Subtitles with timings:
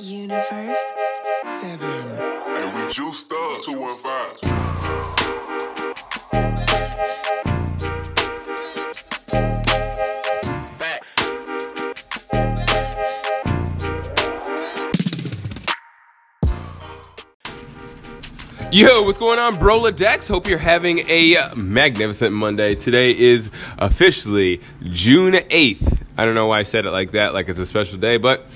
[0.00, 0.78] Universe.
[1.44, 1.88] Seven.
[1.88, 4.50] And we juiced up 215.
[10.78, 11.14] Facts.
[18.70, 20.28] Yo, what's going on, Brola Dex?
[20.28, 22.76] Hope you're having a magnificent Monday.
[22.76, 26.02] Today is officially June 8th.
[26.16, 28.46] I don't know why I said it like that, like it's a special day, but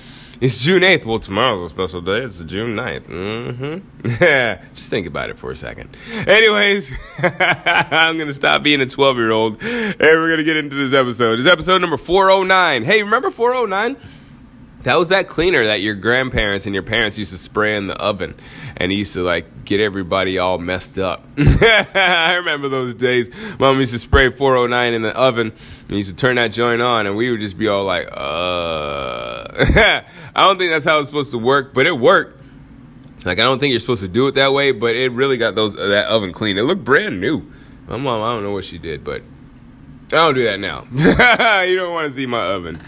[0.43, 1.07] it's June 8th.
[1.07, 2.19] Well, tomorrow's a special day.
[2.19, 3.07] It's June 9th.
[3.07, 4.23] Mm-hmm.
[4.23, 4.61] Yeah.
[4.75, 5.97] Just think about it for a second.
[6.27, 6.93] Anyways,
[7.23, 10.75] I'm going to stop being a 12 year old and we're going to get into
[10.75, 11.39] this episode.
[11.39, 12.83] Is episode number 409.
[12.83, 13.97] Hey, remember 409?
[14.85, 17.97] That was that cleaner that your grandparents and your parents used to spray in the
[17.97, 18.35] oven
[18.77, 21.25] and used to like get everybody all messed up.
[21.39, 23.31] I remember those days.
[23.61, 25.53] Mom used to spray 409 in the oven
[25.89, 29.47] and used to turn that joint on and we would just be all like, uh.
[30.35, 32.41] I don't think that's how it's supposed to work, but it worked.
[33.25, 35.55] Like I don't think you're supposed to do it that way, but it really got
[35.55, 36.59] those that oven clean.
[36.59, 37.53] It looked brand new.
[37.87, 39.23] My mom, I don't know what she did, but
[40.13, 40.87] I don't do that now.
[41.63, 42.79] you don't want to see my oven.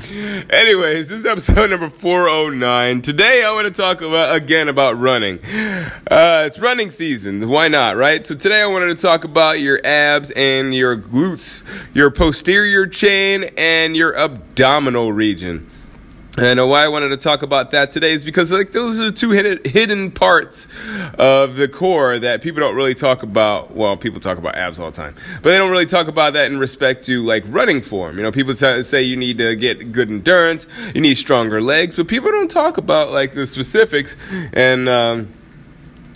[0.50, 3.00] Anyways, this is episode number 409.
[3.00, 5.38] Today I want to talk about again about running.
[5.42, 7.48] Uh, it's running season.
[7.48, 8.26] Why not, right?
[8.26, 11.62] So today I wanted to talk about your abs and your glutes,
[11.94, 15.70] your posterior chain and your abdominal region.
[16.36, 19.30] And why I wanted to talk about that today is because like those are two
[19.30, 20.66] hidden, hidden parts
[21.16, 23.76] of the core that people don't really talk about.
[23.76, 26.50] Well, people talk about abs all the time, but they don't really talk about that
[26.50, 28.16] in respect to like running form.
[28.16, 31.94] You know, people t- say you need to get good endurance, you need stronger legs,
[31.94, 34.16] but people don't talk about like the specifics
[34.52, 34.88] and.
[34.88, 35.32] Um,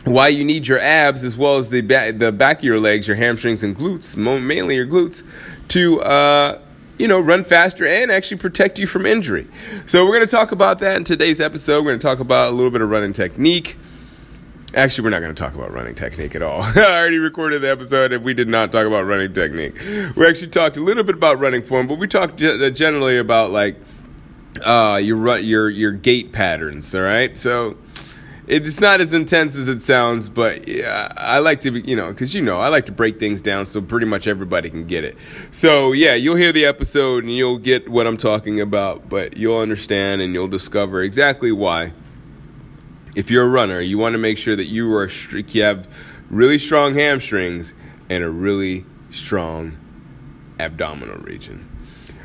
[0.05, 3.07] why you need your abs as well as the back, the back of your legs,
[3.07, 5.23] your hamstrings and glutes, mainly your glutes,
[5.69, 6.59] to uh,
[6.99, 9.47] you know, run faster and actually protect you from injury.
[9.87, 11.85] So we're going to talk about that in today's episode.
[11.85, 13.77] We're going to talk about a little bit of running technique.
[14.75, 16.61] Actually, we're not going to talk about running technique at all.
[16.77, 19.75] I already recorded the episode and we did not talk about running technique.
[20.17, 23.77] We actually talked a little bit about running form, but we talked generally about like
[24.65, 26.95] uh, your run, your your gait patterns.
[26.95, 27.77] All right, so
[28.49, 32.09] it's not as intense as it sounds, but yeah, I like to, be, you know,
[32.09, 35.05] because you know, I like to break things down so pretty much everybody can get
[35.05, 35.17] it.
[35.51, 39.59] So yeah, you'll hear the episode and you'll get what I'm talking about, but you'll
[39.59, 41.93] understand and you'll discover exactly why.
[43.15, 45.87] If you're a runner, you want to make sure that you are you have
[46.31, 47.75] really strong hamstrings
[48.09, 49.77] and a really strong
[50.59, 51.69] abdominal region.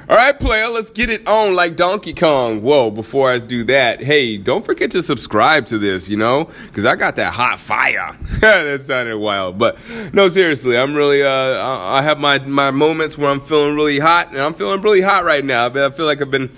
[0.10, 2.62] All right, player, let's get it on like Donkey Kong.
[2.62, 6.84] Whoa, before I do that, hey, don't forget to subscribe to this, you know, because
[6.84, 8.18] I got that hot fire.
[8.42, 9.78] that sounded wild, but
[10.14, 14.32] no, seriously, I'm really, uh, I have my, my moments where I'm feeling really hot,
[14.32, 15.68] and I'm feeling really hot right now.
[15.68, 16.52] I feel like I've been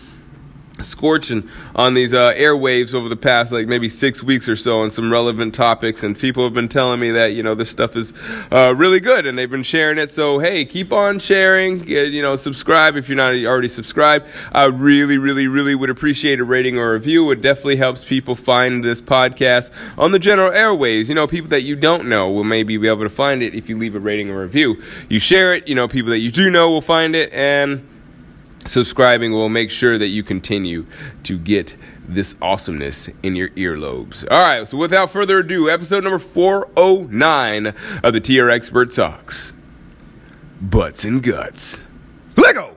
[0.81, 4.91] scorching on these uh, airwaves over the past like maybe six weeks or so on
[4.91, 8.13] some relevant topics and people have been telling me that you know this stuff is
[8.51, 10.11] uh, really good and they've been sharing it.
[10.11, 14.27] So hey keep on sharing you know subscribe if you're not already subscribed.
[14.51, 17.31] I really really really would appreciate a rating or review.
[17.31, 21.07] It definitely helps people find this podcast on the general airways.
[21.07, 23.69] You know people that you don't know will maybe be able to find it if
[23.69, 24.81] you leave a rating or review.
[25.07, 27.87] You share it you know people that you do know will find it and
[28.65, 30.85] subscribing will make sure that you continue
[31.23, 31.75] to get
[32.07, 34.25] this awesomeness in your earlobes.
[34.29, 37.67] All right, so without further ado, episode number 409
[38.03, 39.53] of the TR Expert Talks
[40.61, 41.87] Butts and Guts.
[42.37, 42.74] Let go!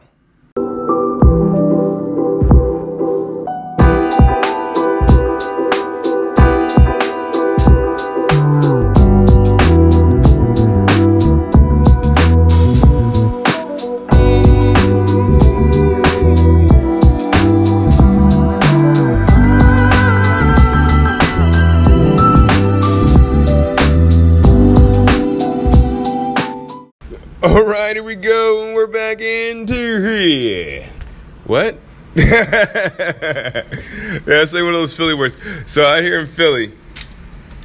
[34.27, 35.37] yeah, say one of those Philly words.
[35.67, 36.73] So out here in Philly,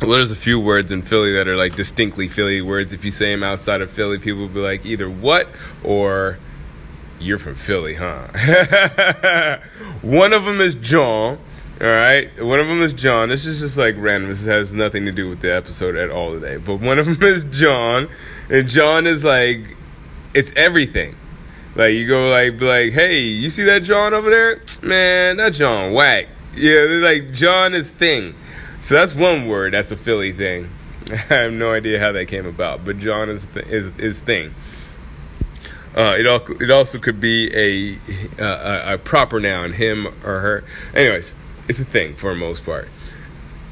[0.01, 2.93] well, there's a few words in Philly that are like distinctly Philly words.
[2.93, 5.47] If you say them outside of Philly, people will be like either what
[5.83, 6.37] or
[7.19, 8.27] you're from Philly, huh?
[10.01, 11.39] one of them is John.
[11.81, 13.29] All right, one of them is John.
[13.29, 14.29] This is just like random.
[14.29, 16.57] This has nothing to do with the episode at all today.
[16.57, 18.09] But one of them is John,
[18.49, 19.75] and John is like,
[20.33, 21.15] it's everything.
[21.75, 24.61] Like you go like be like, hey, you see that John over there?
[24.83, 26.27] Man, that John whack.
[26.55, 28.35] Yeah, they're like John is thing.
[28.79, 29.73] So that's one word.
[29.73, 30.69] That's a Philly thing.
[31.11, 34.53] I have no idea how that came about, but John is th- is is thing.
[35.95, 40.63] Uh, it, al- it also could be a, uh, a proper noun, him or her.
[40.95, 41.35] Anyways,
[41.67, 42.89] it's a thing for the most part.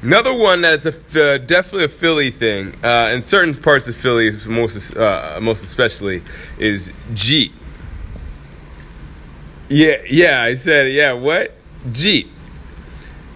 [0.03, 4.31] Another one that's a uh, definitely a Philly thing, uh, in certain parts of Philly,
[4.47, 6.23] most uh, most especially,
[6.57, 7.51] is Jeet.
[9.71, 10.91] Yeah, yeah, I said.
[10.91, 11.55] Yeah, what?
[11.87, 12.27] Jeet.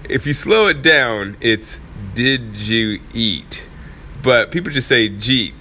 [0.09, 1.79] If you slow it down, it's
[2.13, 3.65] did you eat?
[4.21, 5.53] But people just say Jeet.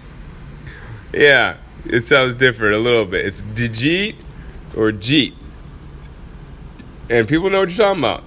[1.13, 3.25] Yeah, it sounds different a little bit.
[3.25, 4.17] It's eat
[4.77, 5.35] or Jeet.
[7.09, 8.25] And people know what you're talking about.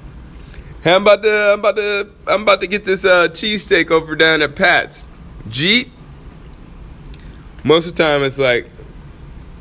[0.83, 4.15] Hey, I'm about to I'm about to I'm about to get this uh cheesesteak over
[4.15, 5.05] down at Pat's.
[5.49, 5.89] Jeet.
[7.65, 8.69] Most of the time it's like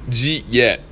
[0.08, 0.82] Jeet yet.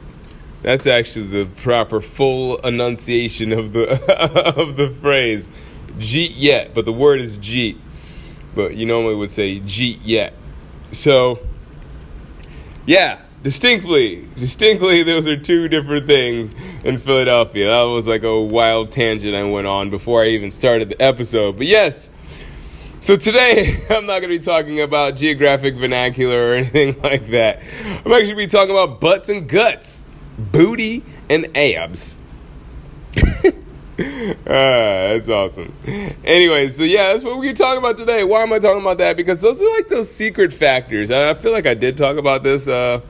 [0.65, 4.03] That's actually the proper full enunciation of the
[4.59, 5.49] of the phrase.
[5.99, 7.79] Jeet yet, but the word is Jeet.
[8.55, 10.35] But you normally would say Jeet yet.
[10.91, 11.39] So
[12.87, 17.67] yeah, distinctly, distinctly, those are two different things in Philadelphia.
[17.67, 21.59] That was like a wild tangent I went on before I even started the episode.
[21.59, 22.09] But yes,
[23.01, 27.63] so today I'm not going to be talking about geographic vernacular or anything like that.
[27.85, 30.04] I'm actually going to be talking about butts and guts,
[30.39, 32.17] booty and abs.
[33.97, 35.73] Ah, that's awesome.
[36.25, 38.25] Anyway, so yeah, that's what we're talking about today.
[38.25, 39.17] Why am I talking about that?
[39.17, 41.11] Because those are like those secret factors.
[41.11, 43.01] And I feel like I did talk about this uh,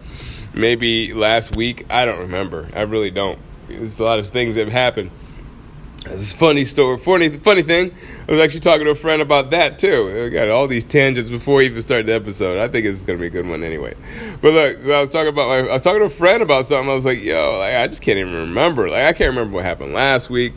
[0.53, 1.87] maybe last week.
[1.89, 2.69] I don't remember.
[2.75, 3.39] I really don't.
[3.69, 5.11] There's a lot of things that have happened.
[6.05, 6.99] This funny story.
[6.99, 7.95] Funny, funny thing.
[8.29, 10.25] I was actually talking to a friend about that too.
[10.25, 12.59] We got all these tangents before we even start the episode.
[12.59, 13.95] I think it's gonna be a good one anyway.
[14.43, 16.91] But look, I was talking about my, I was talking to a friend about something.
[16.91, 18.91] I was like, yo, like I just can't even remember.
[18.91, 20.53] Like I can't remember what happened last week.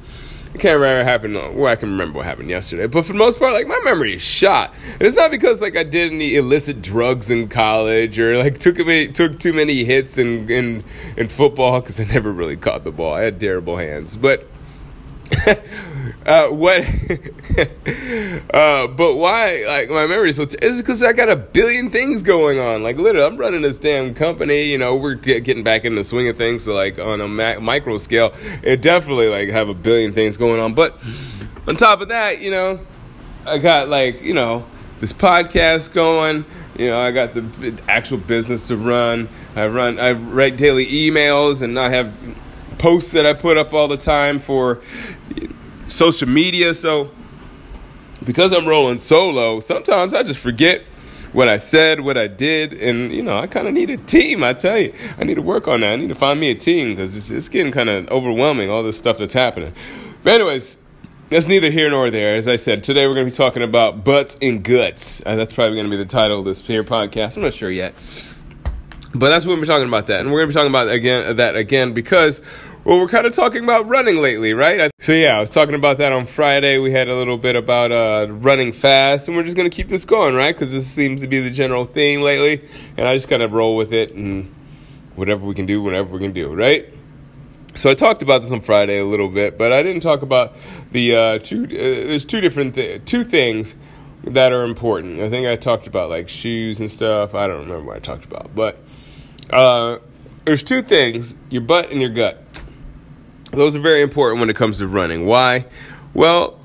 [0.48, 1.58] I can't remember what happened.
[1.58, 4.16] Well, I can remember what happened yesterday, but for the most part, like my memory
[4.16, 4.74] is shot.
[4.94, 8.78] And it's not because like I did any illicit drugs in college or like took
[8.80, 10.84] many, took too many hits in in,
[11.16, 13.14] in football because I never really caught the ball.
[13.14, 14.46] I had terrible hands, but
[16.26, 16.82] uh, what?
[18.54, 19.64] uh, but why?
[19.68, 22.84] Like my memory so t- is because I got a billion things going on.
[22.84, 24.64] Like literally, I'm running this damn company.
[24.64, 26.64] You know, we're get, getting back in the swing of things.
[26.64, 28.34] So like on a ma- micro scale,
[28.64, 30.74] it definitely like have a billion things going on.
[30.74, 30.98] But
[31.68, 32.80] on top of that, you know,
[33.46, 34.66] I got like you know
[35.00, 36.46] this podcast going.
[36.78, 39.30] You know, I got the actual business to run.
[39.56, 40.00] I run.
[40.00, 42.16] I write daily emails, and I have
[42.78, 44.82] posts that I put up all the time for
[45.88, 46.74] social media.
[46.74, 47.12] So
[48.24, 50.84] because I'm rolling solo, sometimes I just forget
[51.34, 54.44] what I said, what I did, and you know, I kind of need a team.
[54.44, 55.94] I tell you, I need to work on that.
[55.94, 58.70] I need to find me a team because it's, it's getting kind of overwhelming.
[58.70, 59.74] All this stuff that's happening.
[60.24, 60.78] But anyways.
[61.30, 62.36] That's neither here nor there.
[62.36, 65.22] As I said, today we're going to be talking about butts and guts.
[65.26, 67.36] Uh, that's probably going to be the title of this here podcast.
[67.36, 67.94] I'm not sure yet.
[69.14, 70.22] But that's what we're talking about that.
[70.22, 72.42] And we're to be talking about again that again because
[72.84, 74.90] well, we're kind of talking about running lately, right?
[75.00, 76.78] So yeah, I was talking about that on Friday.
[76.78, 80.06] We had a little bit about uh, running fast, and we're just gonna keep this
[80.06, 80.56] going, right?
[80.56, 83.76] Because this seems to be the general theme lately, and I just kind of roll
[83.76, 84.54] with it and
[85.16, 86.86] whatever we can do, whatever we can do, right?
[87.76, 90.56] So I talked about this on Friday a little bit, but I didn't talk about
[90.92, 91.66] the uh, two.
[91.66, 93.76] Uh, there's two different th- two things
[94.24, 95.20] that are important.
[95.20, 97.36] I think I talked about like shoes and stuff.
[97.36, 98.80] I don't remember what I talked about, but
[99.52, 100.00] uh,
[100.46, 102.44] there's two things: your butt and your gut.
[103.52, 105.26] Those are very important when it comes to running.
[105.26, 105.66] Why?
[106.14, 106.60] Well,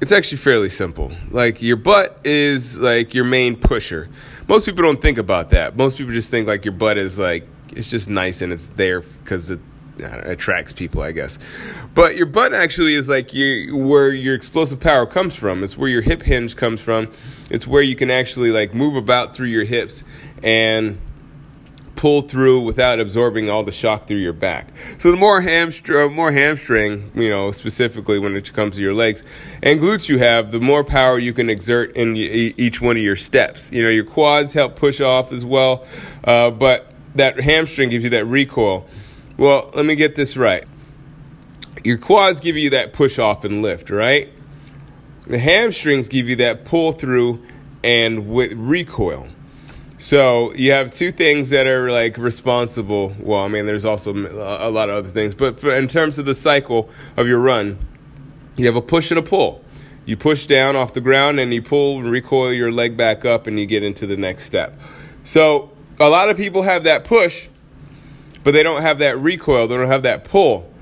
[0.00, 1.12] it's actually fairly simple.
[1.30, 4.08] Like your butt is like your main pusher.
[4.48, 5.76] Most people don't think about that.
[5.76, 9.00] Most people just think like your butt is like it's just nice and it's there
[9.00, 9.60] because it
[10.00, 11.38] attracts people, I guess.
[11.94, 15.64] But your butt actually is like your, where your explosive power comes from.
[15.64, 17.10] It's where your hip hinge comes from.
[17.50, 20.04] It's where you can actually like move about through your hips
[20.42, 21.00] and
[21.96, 24.68] pull through without absorbing all the shock through your back.
[24.98, 29.24] So the more hamstring, more hamstring, you know, specifically when it comes to your legs
[29.62, 33.16] and glutes you have, the more power you can exert in each one of your
[33.16, 33.72] steps.
[33.72, 35.86] You know, your quads help push off as well,
[36.24, 38.86] uh, but that hamstring gives you that recoil.
[39.36, 40.64] Well, let me get this right.
[41.84, 44.32] Your quads give you that push off and lift, right?
[45.26, 47.44] The hamstrings give you that pull through
[47.82, 49.28] and with recoil.
[49.98, 53.14] So you have two things that are like responsible.
[53.18, 56.26] Well, I mean, there's also a lot of other things, but for, in terms of
[56.26, 57.78] the cycle of your run,
[58.56, 59.64] you have a push and a pull.
[60.04, 63.46] You push down off the ground and you pull and recoil your leg back up
[63.46, 64.78] and you get into the next step.
[65.24, 67.48] So a lot of people have that push,
[68.44, 69.66] but they don't have that recoil.
[69.66, 70.72] They don't have that pull.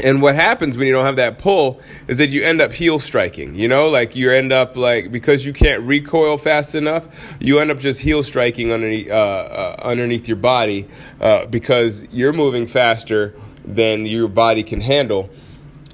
[0.00, 3.00] And what happens when you don't have that pull is that you end up heel
[3.00, 3.56] striking.
[3.56, 7.08] You know, like you end up like because you can't recoil fast enough,
[7.40, 10.86] you end up just heel striking underneath uh, uh, underneath your body
[11.20, 15.30] uh, because you're moving faster than your body can handle,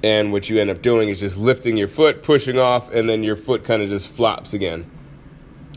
[0.03, 3.23] And what you end up doing is just lifting your foot, pushing off, and then
[3.23, 4.89] your foot kind of just flops again.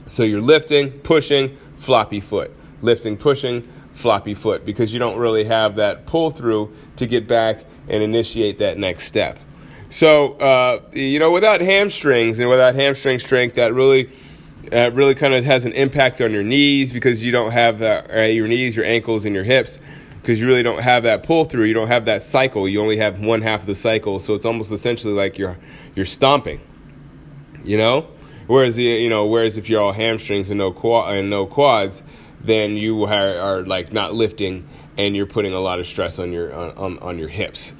[0.06, 2.54] So you're lifting, pushing, floppy foot.
[2.82, 3.66] Lifting, pushing,
[3.98, 8.58] floppy foot because you don't really have that pull through to get back and initiate
[8.60, 9.38] that next step.
[9.90, 14.10] So, uh, you know, without hamstrings and without hamstring strength, that really
[14.72, 18.14] uh, really kind of has an impact on your knees because you don't have that,
[18.14, 19.80] uh, your knees, your ankles, and your hips
[20.20, 21.64] because you really don't have that pull through.
[21.64, 22.68] You don't have that cycle.
[22.68, 25.56] You only have one half of the cycle, so it's almost essentially like you're
[25.94, 26.60] you're stomping.
[27.64, 28.08] You know,
[28.46, 32.02] whereas you know, whereas if you're all hamstrings and no quad and no quads,
[32.40, 36.32] then you are, are like not lifting and you're putting a lot of stress on
[36.32, 37.74] your on, on your hips.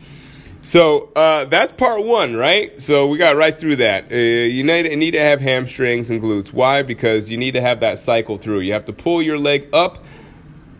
[0.63, 2.79] So uh, that's part one, right?
[2.81, 4.13] So we got right through that.
[4.13, 6.53] Uh, you need, need to have hamstrings and glutes.
[6.53, 6.83] Why?
[6.83, 8.61] Because you need to have that cycle through.
[8.61, 10.05] You have to pull your leg up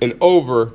[0.03, 0.75] and over,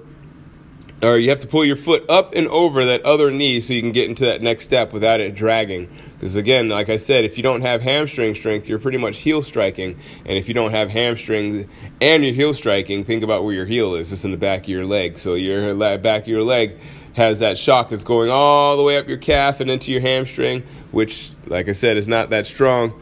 [1.04, 3.82] or you have to pull your foot up and over that other knee so you
[3.82, 5.90] can get into that next step without it dragging.
[6.24, 9.44] Because again, like I said, if you don't have hamstring strength, you're pretty much heel
[9.44, 10.00] striking.
[10.26, 11.68] And if you don't have hamstrings
[12.00, 14.10] and you're heel striking, think about where your heel is.
[14.14, 15.20] It's in the back of your leg.
[15.20, 16.80] So your back of your leg
[17.12, 20.64] has that shock that's going all the way up your calf and into your hamstring,
[20.94, 23.02] which, like I said, is not that strong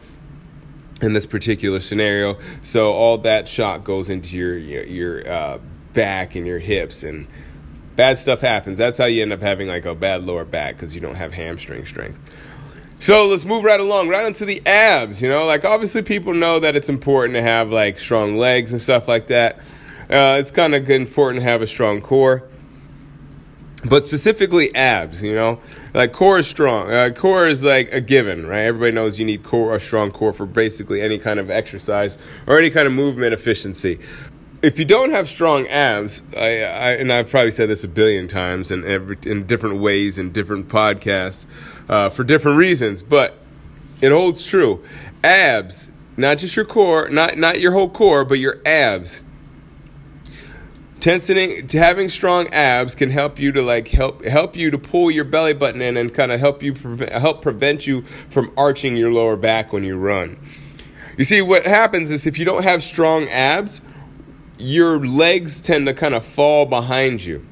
[1.00, 2.40] in this particular scenario.
[2.64, 5.60] So all that shock goes into your your, your uh,
[5.94, 7.28] back and your hips, and
[7.96, 8.80] bad stuff happens.
[8.80, 11.32] That's how you end up having like a bad lower back because you don't have
[11.32, 12.18] hamstring strength.
[13.02, 15.24] So let's move right along, right into the abs.
[15.24, 18.80] You know, like obviously people know that it's important to have like strong legs and
[18.80, 19.58] stuff like that.
[20.08, 22.48] Uh, it's kind of important to have a strong core
[23.84, 25.60] but specifically abs you know
[25.94, 29.44] like core is strong uh, core is like a given right everybody knows you need
[29.44, 33.34] core a strong core for basically any kind of exercise or any kind of movement
[33.34, 34.00] efficiency
[34.62, 38.28] if you don't have strong abs I, I and i've probably said this a billion
[38.28, 41.46] times in every in different ways in different podcasts
[41.90, 43.38] uh, for different reasons but
[44.02, 44.84] it holds true
[45.24, 49.22] abs not just your core not not your whole core but your abs
[51.00, 55.10] Tensioning, to having strong abs can help you to like help help you to pull
[55.10, 58.96] your belly button in and kind of help you prevent, help prevent you from arching
[58.96, 60.38] your lower back when you run.
[61.18, 63.82] You see, what happens is if you don't have strong abs,
[64.62, 67.46] your legs tend to kind of fall behind you,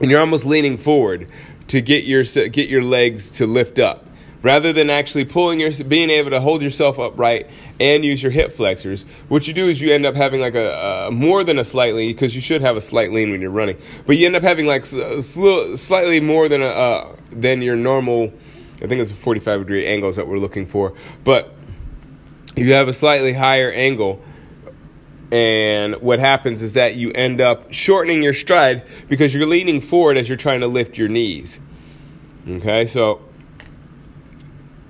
[0.00, 1.28] and you're almost leaning forward
[1.68, 4.06] to get your get your legs to lift up.
[4.42, 7.48] Rather than actually pulling your being able to hold yourself upright
[7.80, 11.06] and use your hip flexors what you do is you end up having like a,
[11.06, 13.76] a more than a slightly because you should have a slight lean when you're running
[14.06, 18.32] but you end up having like a slightly more than a uh, than your normal
[18.82, 21.52] i think it's a 45 degree angles that we're looking for but
[22.54, 24.22] you have a slightly higher angle
[25.32, 30.16] and what happens is that you end up shortening your stride because you're leaning forward
[30.16, 31.60] as you're trying to lift your knees
[32.48, 33.20] okay so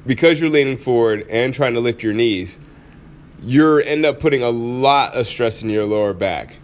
[0.07, 2.59] because you're leaning forward and trying to lift your knees,
[3.43, 6.57] you end up putting a lot of stress in your lower back.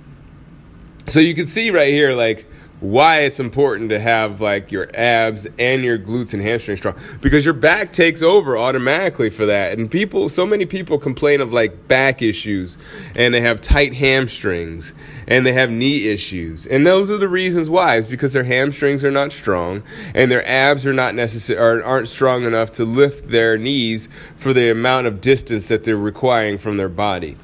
[1.06, 2.46] So you can see right here, like,
[2.80, 6.98] why it's important to have like your abs and your glutes and hamstrings strong.
[7.20, 9.78] Because your back takes over automatically for that.
[9.78, 12.78] And people so many people complain of like back issues.
[13.14, 14.94] And they have tight hamstrings.
[15.26, 16.66] And they have knee issues.
[16.66, 17.96] And those are the reasons why.
[17.96, 19.82] Is because their hamstrings are not strong.
[20.14, 24.70] And their abs are not necessary aren't strong enough to lift their knees for the
[24.70, 27.36] amount of distance that they're requiring from their body.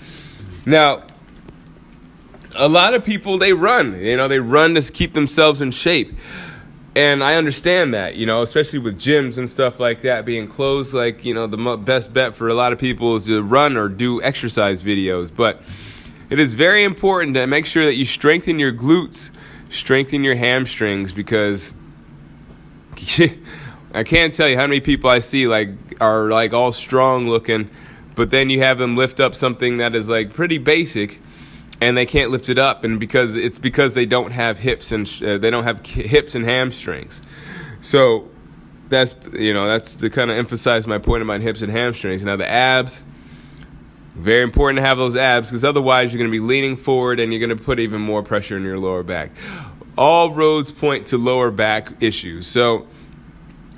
[0.65, 1.03] Now
[2.57, 6.15] a lot of people they run you know they run to keep themselves in shape.
[6.95, 10.95] And i understand that you know especially with gyms and stuff like that being closed
[10.95, 13.89] like you know the best bet for a lot of people is to run or
[13.89, 15.35] do exercise videos.
[15.35, 15.63] But
[16.31, 19.31] it is very important to make sure that you strengthen your glutes
[19.71, 21.75] strengthen your hamstrings because
[23.95, 25.71] i can't tell you how many people i see like
[26.01, 27.69] are like all strong looking
[28.15, 31.21] but then you have them lift up something that is like pretty basic
[31.81, 35.07] and they can't lift it up and because it's because they don't have hips and
[35.23, 37.23] uh, they don't have hips and hamstrings.
[37.81, 38.29] So
[38.89, 42.25] that's you know that's to kind of emphasize my point about hips and hamstrings.
[42.25, 43.05] Now the abs
[44.17, 47.33] very important to have those abs because otherwise you're going to be leaning forward and
[47.33, 49.31] you're going to put even more pressure in your lower back.
[49.99, 52.47] All roads point to lower back issues.
[52.47, 52.87] So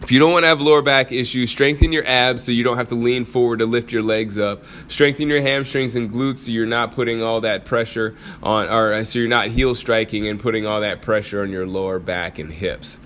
[0.02, 2.76] if you don't want to have lower back issues, strengthen your abs so you don't
[2.76, 4.62] have to lean forward to lift your legs up.
[4.87, 9.19] Strengthen your hamstrings and glutes so you're not putting all that pressure on, or so
[9.19, 12.99] you're not heel striking and putting all that pressure on your lower back and hips.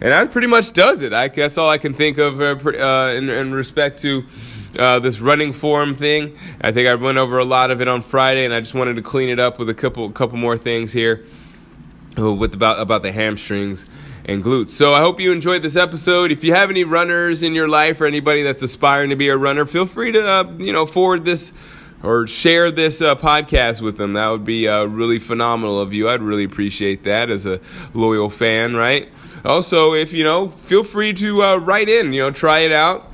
[0.00, 1.12] And that pretty much does it.
[1.12, 4.24] I, that's all I can think of uh, uh, in, in, respect to
[4.78, 6.38] uh, this running form thing.
[6.60, 8.96] I think I went over a lot of it on Friday, and I just wanted
[8.96, 11.47] to clean it up with a couple couple more things here uh,
[12.18, 13.86] with about about the hamstrings
[14.24, 14.70] and glutes.
[14.70, 16.30] So I hope you enjoyed this episode.
[16.30, 19.36] If you have any runners in your life or anybody that's aspiring to be a
[19.36, 21.52] runner, feel free to uh, you know forward this
[22.02, 24.12] or share this uh, podcast with them.
[24.12, 26.08] That would be uh, really phenomenal of you.
[26.08, 27.60] I'd really appreciate that as a
[27.94, 29.08] loyal fan, right?
[29.44, 32.12] Also, if you know, feel free to uh, write in.
[32.12, 33.12] You know, try it out.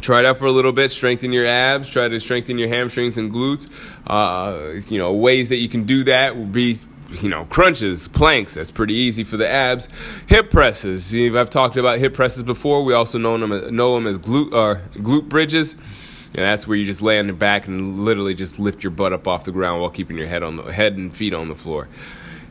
[0.00, 0.90] Try it out for a little bit.
[0.90, 1.88] Strengthen your abs.
[1.88, 3.70] Try to strengthen your hamstrings and glutes.
[4.06, 6.78] Uh, you know, ways that you can do that would be
[7.22, 9.88] you know, crunches, planks, that's pretty easy for the abs.
[10.26, 12.84] Hip presses, I've talked about hip presses before.
[12.84, 15.76] We also know them, know them as glute, uh, glute bridges.
[16.36, 19.12] And that's where you just lay on your back and literally just lift your butt
[19.12, 21.54] up off the ground while keeping your head on the head and feet on the
[21.54, 21.88] floor.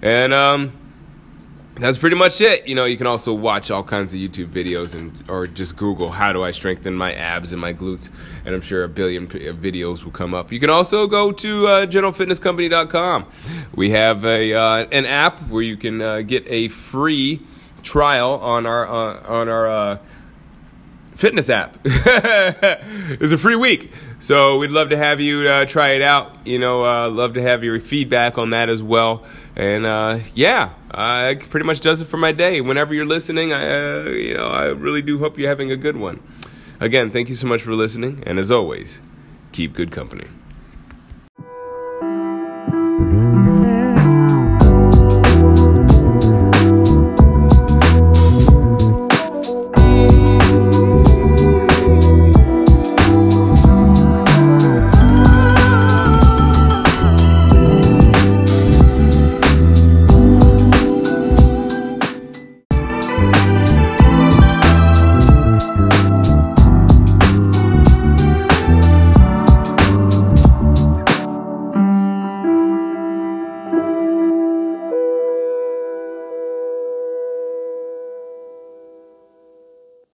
[0.02, 0.72] And um,
[1.76, 2.68] that's pretty much it.
[2.68, 6.10] You know, you can also watch all kinds of YouTube videos and or just Google
[6.10, 8.10] how do I strengthen my abs and my glutes,
[8.46, 10.52] and I'm sure a billion p- videos will come up.
[10.52, 13.26] You can also go to uh, generalfitnesscompany.com.
[13.76, 17.42] We have a uh, an app where you can uh, get a free
[17.82, 19.98] trial on our uh, on our uh,
[21.16, 21.78] fitness app.
[21.86, 23.92] it's a free week.
[24.20, 26.48] So we'd love to have you uh, try it out.
[26.48, 29.26] You know, uh, love to have your feedback on that as well.
[29.56, 30.70] And uh, yeah,
[31.50, 32.62] pretty much does it for my day.
[32.62, 35.98] Whenever you're listening, I, uh, you know, I really do hope you're having a good
[35.98, 36.22] one.
[36.80, 38.24] Again, thank you so much for listening.
[38.26, 39.02] And as always,
[39.52, 40.28] keep good company.